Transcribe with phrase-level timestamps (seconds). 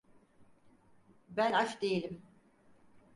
[1.29, 2.21] Ben aç değilim.